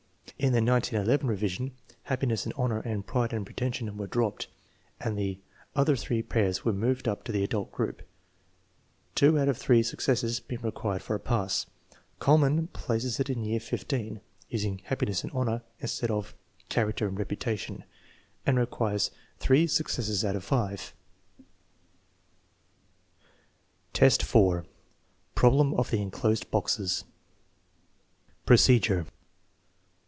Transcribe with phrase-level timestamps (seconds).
[0.39, 1.71] In the 1911 revision,"
[2.09, 4.47] happiness and honor" and" pride and pre tension" were dropped,
[4.99, 5.39] and the
[5.75, 8.01] other three pairs were moved up to the adult group,
[9.13, 11.67] two out of three successes being required for a pass.
[12.19, 14.17] Kuhlmann places it in year XV,
[14.49, 17.83] using" happiness and honor" instead of our" character and reputation,"
[18.43, 20.95] and requires three successes out of five.
[23.93, 24.65] Average adult, 4:
[25.35, 27.03] problem of the enclosed boxes
[28.47, 29.05] Procedure.